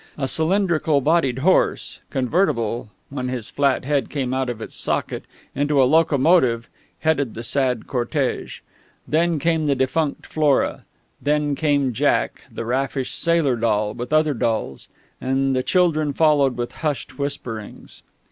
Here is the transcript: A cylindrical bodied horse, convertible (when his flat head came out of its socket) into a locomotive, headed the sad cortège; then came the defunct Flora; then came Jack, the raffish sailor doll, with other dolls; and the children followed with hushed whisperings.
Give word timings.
A 0.17 0.27
cylindrical 0.27 0.99
bodied 0.99 1.37
horse, 1.45 1.99
convertible 2.09 2.89
(when 3.11 3.27
his 3.27 3.51
flat 3.51 3.85
head 3.85 4.09
came 4.09 4.33
out 4.33 4.49
of 4.49 4.59
its 4.59 4.75
socket) 4.75 5.25
into 5.53 5.79
a 5.79 5.85
locomotive, 5.85 6.67
headed 7.01 7.35
the 7.35 7.43
sad 7.43 7.81
cortège; 7.85 8.61
then 9.07 9.37
came 9.37 9.67
the 9.67 9.75
defunct 9.75 10.25
Flora; 10.25 10.85
then 11.21 11.53
came 11.53 11.93
Jack, 11.93 12.41
the 12.51 12.65
raffish 12.65 13.11
sailor 13.11 13.55
doll, 13.55 13.93
with 13.93 14.11
other 14.11 14.33
dolls; 14.33 14.89
and 15.21 15.55
the 15.55 15.61
children 15.61 16.13
followed 16.13 16.57
with 16.57 16.71
hushed 16.81 17.19
whisperings. 17.19 18.01